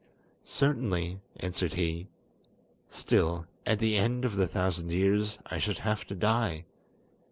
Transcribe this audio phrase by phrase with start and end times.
[0.43, 2.07] "Certainly," answered he;
[2.89, 6.65] "still, at the end of the thousand years I should have to die!